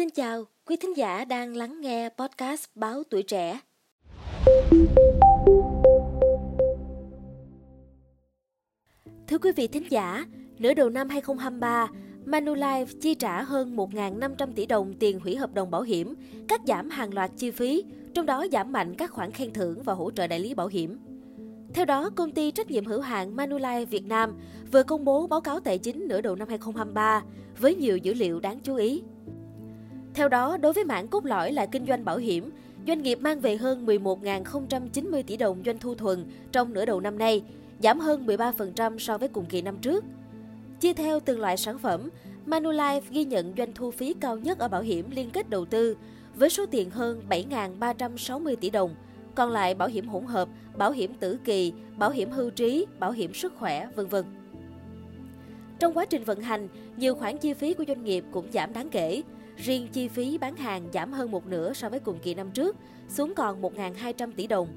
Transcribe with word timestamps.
Xin 0.00 0.10
chào, 0.10 0.44
quý 0.66 0.76
thính 0.76 0.96
giả 0.96 1.24
đang 1.24 1.56
lắng 1.56 1.80
nghe 1.80 2.08
podcast 2.08 2.64
Báo 2.74 3.02
Tuổi 3.10 3.22
Trẻ. 3.22 3.60
Thưa 9.28 9.38
quý 9.42 9.52
vị 9.56 9.66
thính 9.68 9.86
giả, 9.90 10.24
nửa 10.58 10.74
đầu 10.74 10.90
năm 10.90 11.08
2023, 11.08 11.88
Manulife 12.26 12.86
chi 13.00 13.14
trả 13.14 13.42
hơn 13.42 13.76
1.500 13.76 14.52
tỷ 14.54 14.66
đồng 14.66 14.94
tiền 15.00 15.20
hủy 15.20 15.36
hợp 15.36 15.54
đồng 15.54 15.70
bảo 15.70 15.82
hiểm, 15.82 16.14
cắt 16.48 16.60
giảm 16.66 16.90
hàng 16.90 17.14
loạt 17.14 17.30
chi 17.36 17.50
phí, 17.50 17.84
trong 18.14 18.26
đó 18.26 18.46
giảm 18.52 18.72
mạnh 18.72 18.94
các 18.98 19.10
khoản 19.10 19.30
khen 19.30 19.52
thưởng 19.52 19.82
và 19.82 19.92
hỗ 19.92 20.10
trợ 20.10 20.26
đại 20.26 20.40
lý 20.40 20.54
bảo 20.54 20.66
hiểm. 20.66 20.98
Theo 21.74 21.84
đó, 21.84 22.10
công 22.10 22.32
ty 22.32 22.50
trách 22.50 22.70
nhiệm 22.70 22.84
hữu 22.84 23.00
hạn 23.00 23.36
Manulife 23.36 23.86
Việt 23.86 24.06
Nam 24.06 24.38
vừa 24.72 24.82
công 24.82 25.04
bố 25.04 25.26
báo 25.26 25.40
cáo 25.40 25.60
tài 25.60 25.78
chính 25.78 26.08
nửa 26.08 26.20
đầu 26.20 26.36
năm 26.36 26.48
2023 26.48 27.22
với 27.58 27.74
nhiều 27.74 27.96
dữ 27.96 28.14
liệu 28.14 28.40
đáng 28.40 28.60
chú 28.60 28.76
ý. 28.76 29.02
Theo 30.14 30.28
đó, 30.28 30.56
đối 30.56 30.72
với 30.72 30.84
mảng 30.84 31.08
cốt 31.08 31.24
lõi 31.24 31.52
là 31.52 31.66
kinh 31.66 31.86
doanh 31.86 32.04
bảo 32.04 32.16
hiểm, 32.16 32.50
doanh 32.86 33.02
nghiệp 33.02 33.18
mang 33.20 33.40
về 33.40 33.56
hơn 33.56 33.86
11.090 33.86 35.22
tỷ 35.22 35.36
đồng 35.36 35.62
doanh 35.66 35.78
thu 35.78 35.94
thuần 35.94 36.24
trong 36.52 36.72
nửa 36.72 36.84
đầu 36.84 37.00
năm 37.00 37.18
nay, 37.18 37.42
giảm 37.82 38.00
hơn 38.00 38.26
13% 38.26 38.98
so 38.98 39.18
với 39.18 39.28
cùng 39.28 39.46
kỳ 39.46 39.62
năm 39.62 39.76
trước. 39.76 40.04
Chia 40.80 40.92
theo 40.92 41.20
từng 41.20 41.40
loại 41.40 41.56
sản 41.56 41.78
phẩm, 41.78 42.08
Manulife 42.46 43.00
ghi 43.10 43.24
nhận 43.24 43.54
doanh 43.58 43.72
thu 43.74 43.90
phí 43.90 44.14
cao 44.20 44.38
nhất 44.38 44.58
ở 44.58 44.68
bảo 44.68 44.82
hiểm 44.82 45.10
liên 45.10 45.30
kết 45.30 45.50
đầu 45.50 45.64
tư 45.64 45.96
với 46.34 46.50
số 46.50 46.66
tiền 46.66 46.90
hơn 46.90 47.22
7.360 47.28 48.56
tỷ 48.56 48.70
đồng, 48.70 48.94
còn 49.34 49.50
lại 49.50 49.74
bảo 49.74 49.88
hiểm 49.88 50.08
hỗn 50.08 50.24
hợp, 50.24 50.48
bảo 50.76 50.90
hiểm 50.90 51.14
tử 51.14 51.38
kỳ, 51.44 51.72
bảo 51.96 52.10
hiểm 52.10 52.30
hưu 52.30 52.50
trí, 52.50 52.86
bảo 52.98 53.12
hiểm 53.12 53.34
sức 53.34 53.52
khỏe, 53.58 53.88
vân 53.96 54.06
vân. 54.06 54.24
Trong 55.78 55.94
quá 55.94 56.04
trình 56.04 56.24
vận 56.24 56.40
hành, 56.40 56.68
nhiều 56.96 57.14
khoản 57.14 57.38
chi 57.38 57.54
phí 57.54 57.74
của 57.74 57.84
doanh 57.88 58.04
nghiệp 58.04 58.24
cũng 58.30 58.52
giảm 58.52 58.72
đáng 58.72 58.88
kể. 58.90 59.22
Riêng 59.64 59.88
chi 59.92 60.08
phí 60.08 60.38
bán 60.38 60.56
hàng 60.56 60.88
giảm 60.92 61.12
hơn 61.12 61.30
một 61.30 61.46
nửa 61.46 61.72
so 61.72 61.88
với 61.88 62.00
cùng 62.00 62.18
kỳ 62.22 62.34
năm 62.34 62.50
trước, 62.50 62.76
xuống 63.08 63.34
còn 63.34 63.62
1.200 63.62 64.32
tỷ 64.36 64.46
đồng. 64.46 64.68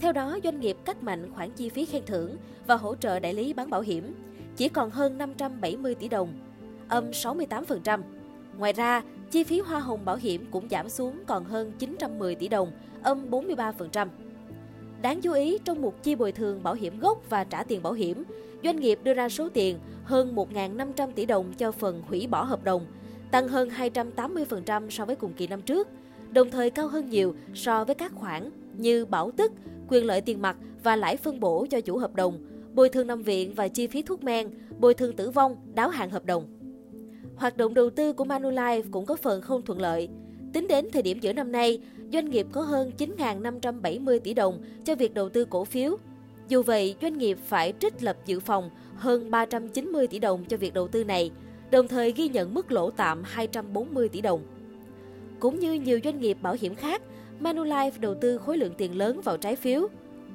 Theo 0.00 0.12
đó, 0.12 0.38
doanh 0.44 0.60
nghiệp 0.60 0.76
cắt 0.84 1.02
mạnh 1.02 1.30
khoản 1.34 1.50
chi 1.50 1.68
phí 1.68 1.84
khen 1.84 2.02
thưởng 2.06 2.36
và 2.66 2.74
hỗ 2.74 2.94
trợ 2.94 3.18
đại 3.18 3.34
lý 3.34 3.52
bán 3.52 3.70
bảo 3.70 3.80
hiểm, 3.80 4.14
chỉ 4.56 4.68
còn 4.68 4.90
hơn 4.90 5.18
570 5.18 5.94
tỷ 5.94 6.08
đồng, 6.08 6.32
âm 6.88 7.10
68%. 7.10 8.02
Ngoài 8.58 8.72
ra, 8.72 9.02
chi 9.30 9.44
phí 9.44 9.60
hoa 9.60 9.80
hồng 9.80 10.04
bảo 10.04 10.16
hiểm 10.16 10.46
cũng 10.50 10.68
giảm 10.70 10.88
xuống 10.88 11.22
còn 11.26 11.44
hơn 11.44 11.72
910 11.78 12.34
tỷ 12.34 12.48
đồng, 12.48 12.72
âm 13.02 13.30
43%. 13.30 14.08
Đáng 15.02 15.20
chú 15.20 15.32
ý, 15.32 15.58
trong 15.64 15.82
mục 15.82 16.02
chi 16.02 16.14
bồi 16.14 16.32
thường 16.32 16.62
bảo 16.62 16.74
hiểm 16.74 17.00
gốc 17.00 17.18
và 17.30 17.44
trả 17.44 17.62
tiền 17.62 17.82
bảo 17.82 17.92
hiểm, 17.92 18.24
doanh 18.64 18.80
nghiệp 18.80 18.98
đưa 19.02 19.14
ra 19.14 19.28
số 19.28 19.48
tiền 19.48 19.78
hơn 20.04 20.34
1.500 20.34 21.12
tỷ 21.12 21.26
đồng 21.26 21.52
cho 21.58 21.72
phần 21.72 22.02
hủy 22.08 22.26
bỏ 22.26 22.42
hợp 22.42 22.64
đồng, 22.64 22.86
tăng 23.30 23.48
hơn 23.48 23.68
280% 23.68 24.90
so 24.90 25.04
với 25.04 25.16
cùng 25.16 25.32
kỳ 25.32 25.46
năm 25.46 25.62
trước, 25.62 25.88
đồng 26.32 26.50
thời 26.50 26.70
cao 26.70 26.88
hơn 26.88 27.10
nhiều 27.10 27.34
so 27.54 27.84
với 27.84 27.94
các 27.94 28.12
khoản 28.14 28.50
như 28.76 29.04
bảo 29.04 29.30
tức, 29.30 29.52
quyền 29.88 30.06
lợi 30.06 30.20
tiền 30.20 30.42
mặt 30.42 30.56
và 30.82 30.96
lãi 30.96 31.16
phân 31.16 31.40
bổ 31.40 31.66
cho 31.70 31.80
chủ 31.80 31.98
hợp 31.98 32.14
đồng, 32.14 32.38
bồi 32.74 32.88
thường 32.88 33.06
nằm 33.06 33.22
viện 33.22 33.54
và 33.54 33.68
chi 33.68 33.86
phí 33.86 34.02
thuốc 34.02 34.24
men, 34.24 34.48
bồi 34.78 34.94
thường 34.94 35.16
tử 35.16 35.30
vong, 35.30 35.56
đáo 35.74 35.88
hạn 35.88 36.10
hợp 36.10 36.24
đồng. 36.24 36.46
Hoạt 37.36 37.56
động 37.56 37.74
đầu 37.74 37.90
tư 37.90 38.12
của 38.12 38.24
Manulife 38.24 38.82
cũng 38.90 39.06
có 39.06 39.16
phần 39.16 39.40
không 39.42 39.62
thuận 39.62 39.80
lợi. 39.80 40.08
Tính 40.52 40.68
đến 40.68 40.88
thời 40.92 41.02
điểm 41.02 41.18
giữa 41.20 41.32
năm 41.32 41.52
nay, 41.52 41.80
doanh 42.12 42.30
nghiệp 42.30 42.46
có 42.52 42.62
hơn 42.62 42.90
9.570 42.98 44.18
tỷ 44.18 44.34
đồng 44.34 44.62
cho 44.84 44.94
việc 44.94 45.14
đầu 45.14 45.28
tư 45.28 45.44
cổ 45.44 45.64
phiếu. 45.64 45.96
Dù 46.48 46.62
vậy, 46.62 46.96
doanh 47.02 47.18
nghiệp 47.18 47.38
phải 47.46 47.72
trích 47.80 48.02
lập 48.02 48.16
dự 48.26 48.40
phòng 48.40 48.70
hơn 48.96 49.30
390 49.30 50.06
tỷ 50.06 50.18
đồng 50.18 50.44
cho 50.44 50.56
việc 50.56 50.74
đầu 50.74 50.88
tư 50.88 51.04
này, 51.04 51.30
đồng 51.70 51.88
thời 51.88 52.12
ghi 52.12 52.28
nhận 52.28 52.54
mức 52.54 52.72
lỗ 52.72 52.90
tạm 52.90 53.22
240 53.24 54.08
tỷ 54.08 54.20
đồng. 54.20 54.42
Cũng 55.40 55.58
như 55.58 55.72
nhiều 55.72 56.00
doanh 56.04 56.20
nghiệp 56.20 56.36
bảo 56.42 56.56
hiểm 56.60 56.74
khác, 56.74 57.02
Manulife 57.40 57.90
đầu 58.00 58.14
tư 58.14 58.38
khối 58.38 58.58
lượng 58.58 58.74
tiền 58.78 58.98
lớn 58.98 59.20
vào 59.24 59.36
trái 59.36 59.56
phiếu. 59.56 59.88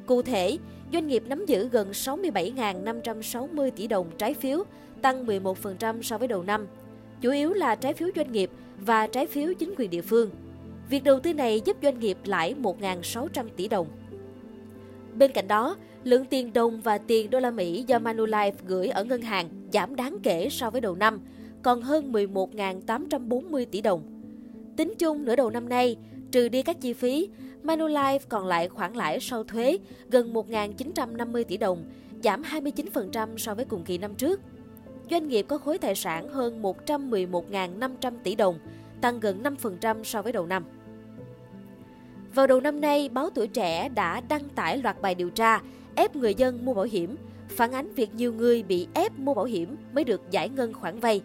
Cụ 0.06 0.22
thể, 0.22 0.58
doanh 0.94 1.08
nghiệp 1.08 1.24
nắm 1.28 1.46
giữ 1.46 1.70
gần 1.70 1.92
67.560 1.92 3.72
tỷ 3.72 3.88
đồng 3.88 4.12
trái 4.18 4.34
phiếu, 4.34 4.64
tăng 5.02 5.26
11% 5.26 6.02
so 6.02 6.18
với 6.18 6.28
đầu 6.28 6.44
năm. 6.44 6.68
Chủ 7.22 7.32
yếu 7.32 7.54
là 7.54 7.76
trái 7.76 7.94
phiếu 7.94 8.10
doanh 8.16 8.32
nghiệp 8.32 8.50
và 8.80 9.08
trái 9.08 9.26
phiếu 9.26 9.54
chính 9.54 9.74
quyền 9.78 9.90
địa 9.90 10.02
phương. 10.02 10.30
Việc 10.90 11.04
đầu 11.04 11.20
tư 11.20 11.34
này 11.34 11.62
giúp 11.66 11.78
doanh 11.84 12.00
nghiệp 12.00 12.18
lãi 12.26 12.56
1.600 12.62 13.46
tỷ 13.56 13.68
đồng. 13.68 13.88
Bên 15.18 15.32
cạnh 15.32 15.48
đó, 15.48 15.76
lượng 16.04 16.26
tiền 16.26 16.54
đồng 16.54 16.82
và 16.82 16.98
tiền 16.98 17.30
đô 17.30 17.40
la 17.40 17.52
Mỹ 17.52 17.84
do 17.88 18.00
Manulife 18.00 18.52
gửi 18.68 18.88
ở 18.88 19.04
ngân 19.04 19.22
hàng 19.22 19.50
giảm 19.74 19.96
đáng 19.96 20.18
kể 20.24 20.50
so 20.50 20.70
với 20.70 20.82
đầu 20.82 20.96
năm, 20.96 21.20
còn 21.64 21.82
hơn 21.82 22.12
11.840 22.12 23.66
tỷ 23.72 23.82
đồng. 23.82 24.04
Tính 24.78 24.94
chung 25.00 25.26
nửa 25.26 25.36
đầu 25.36 25.50
năm 25.50 25.70
nay, 25.70 25.98
trừ 26.32 26.50
đi 26.50 26.62
các 26.62 26.82
chi 26.82 26.94
phí, 26.94 27.30
Manulife 27.64 28.20
còn 28.30 28.48
lại 28.48 28.70
khoản 28.70 28.94
lãi 28.94 29.20
sau 29.20 29.44
thuế 29.44 29.78
gần 30.10 30.34
1.950 30.34 31.44
tỷ 31.44 31.58
đồng, 31.58 31.86
giảm 32.24 32.42
29% 32.42 33.38
so 33.38 33.56
với 33.56 33.66
cùng 33.66 33.84
kỳ 33.84 33.98
năm 33.98 34.16
trước. 34.16 34.42
Doanh 35.12 35.28
nghiệp 35.28 35.46
có 35.50 35.58
khối 35.58 35.78
tài 35.78 35.96
sản 35.96 36.30
hơn 36.30 36.62
111.500 36.62 38.14
tỷ 38.24 38.36
đồng, 38.36 38.60
tăng 39.02 39.20
gần 39.20 39.44
5% 39.44 40.04
so 40.04 40.22
với 40.22 40.32
đầu 40.32 40.46
năm. 40.46 40.64
Vào 42.36 42.48
đầu 42.48 42.62
năm 42.62 42.82
nay, 42.82 43.10
báo 43.14 43.30
Tuổi 43.30 43.48
Trẻ 43.48 43.90
đã 43.90 44.22
đăng 44.30 44.50
tải 44.50 44.78
loạt 44.78 45.02
bài 45.02 45.16
điều 45.16 45.30
tra 45.30 45.62
ép 45.96 46.16
người 46.16 46.34
dân 46.34 46.66
mua 46.66 46.74
bảo 46.74 46.86
hiểm, 46.86 47.16
phản 47.50 47.72
ánh 47.72 47.94
việc 47.94 48.16
nhiều 48.16 48.34
người 48.34 48.64
bị 48.64 48.88
ép 48.94 49.20
mua 49.20 49.34
bảo 49.34 49.46
hiểm 49.46 49.76
mới 49.94 50.04
được 50.04 50.22
giải 50.32 50.50
ngân 50.50 50.74
khoản 50.74 51.00
vay, 51.00 51.22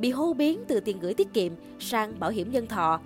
bị 0.00 0.10
hô 0.10 0.32
biến 0.32 0.64
từ 0.68 0.80
tiền 0.80 1.00
gửi 1.00 1.14
tiết 1.14 1.32
kiệm 1.32 1.52
sang 1.78 2.20
bảo 2.20 2.30
hiểm 2.30 2.52
nhân 2.52 2.66
thọ. 2.66 3.00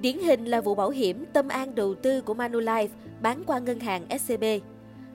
Điển 0.00 0.18
hình 0.18 0.44
là 0.44 0.60
vụ 0.60 0.74
bảo 0.74 0.90
hiểm 0.90 1.24
Tâm 1.32 1.48
An 1.48 1.74
đầu 1.74 1.94
tư 1.94 2.20
của 2.20 2.34
Manulife 2.34 2.88
bán 3.22 3.42
qua 3.46 3.58
ngân 3.58 3.80
hàng 3.80 4.18
SCB. 4.18 4.44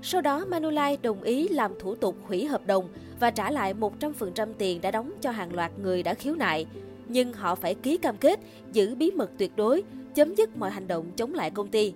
Sau 0.02 0.22
đó, 0.22 0.46
Manulife 0.50 0.98
đồng 1.02 1.22
ý 1.22 1.48
làm 1.48 1.72
thủ 1.80 1.96
tục 1.96 2.16
hủy 2.28 2.46
hợp 2.46 2.68
đồng 2.68 2.90
và 3.20 3.32
trả 3.32 3.52
lại 3.52 3.74
100% 3.74 4.48
tiền 4.58 4.82
đã 4.82 4.92
đóng 4.92 5.12
cho 5.22 5.32
hàng 5.32 5.54
loạt 5.54 5.72
người 5.80 6.04
đã 6.04 6.14
khiếu 6.14 6.36
nại. 6.36 6.66
Nhưng 7.08 7.34
họ 7.34 7.56
phải 7.56 7.76
ký 7.76 7.98
cam 7.98 8.18
kết 8.18 8.40
giữ 8.74 8.96
bí 8.96 9.12
mật 9.12 9.32
tuyệt 9.38 9.52
đối, 9.56 9.84
chấm 10.16 10.36
dứt 10.36 10.58
mọi 10.58 10.72
hành 10.72 10.88
động 10.88 11.12
chống 11.16 11.34
lại 11.34 11.52
công 11.52 11.68
ty. 11.68 11.94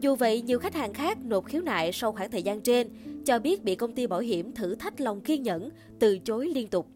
Dù 0.00 0.16
vậy, 0.16 0.42
nhiều 0.42 0.58
khách 0.58 0.74
hàng 0.74 0.94
khác 0.94 1.18
nộp 1.24 1.46
khiếu 1.46 1.62
nại 1.62 1.92
sau 1.92 2.12
khoảng 2.12 2.30
thời 2.30 2.42
gian 2.42 2.60
trên, 2.60 2.88
cho 3.26 3.38
biết 3.38 3.64
bị 3.64 3.74
công 3.74 3.92
ty 3.92 4.06
bảo 4.06 4.20
hiểm 4.20 4.52
thử 4.52 4.74
thách 4.74 5.00
lòng 5.00 5.20
kiên 5.20 5.42
nhẫn, 5.42 5.70
từ 5.98 6.18
chối 6.18 6.48
liên 6.48 6.68
tục. 6.68 6.86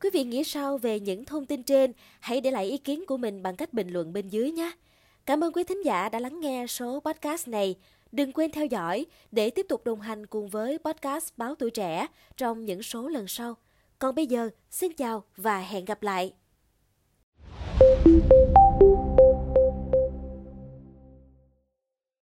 Quý 0.00 0.10
vị 0.12 0.24
nghĩ 0.24 0.44
sao 0.44 0.78
về 0.78 1.00
những 1.00 1.24
thông 1.24 1.46
tin 1.46 1.62
trên? 1.62 1.92
Hãy 2.20 2.40
để 2.40 2.50
lại 2.50 2.70
ý 2.70 2.78
kiến 2.78 3.04
của 3.06 3.16
mình 3.16 3.42
bằng 3.42 3.56
cách 3.56 3.72
bình 3.72 3.88
luận 3.88 4.12
bên 4.12 4.28
dưới 4.28 4.50
nhé. 4.50 4.72
Cảm 5.26 5.44
ơn 5.44 5.52
quý 5.52 5.64
thính 5.64 5.84
giả 5.84 6.08
đã 6.08 6.20
lắng 6.20 6.40
nghe 6.40 6.66
số 6.66 7.00
podcast 7.00 7.48
này. 7.48 7.74
Đừng 8.12 8.32
quên 8.32 8.50
theo 8.50 8.66
dõi 8.66 9.06
để 9.32 9.50
tiếp 9.50 9.66
tục 9.68 9.84
đồng 9.84 10.00
hành 10.00 10.26
cùng 10.26 10.48
với 10.48 10.78
podcast 10.78 11.28
Báo 11.36 11.54
Tuổi 11.54 11.70
Trẻ 11.70 12.06
trong 12.36 12.64
những 12.64 12.82
số 12.82 13.08
lần 13.08 13.28
sau. 13.28 13.54
Còn 13.98 14.14
bây 14.14 14.26
giờ, 14.26 14.50
xin 14.70 14.92
chào 14.92 15.24
và 15.36 15.58
hẹn 15.58 15.84
gặp 15.84 16.02
lại! 16.02 16.32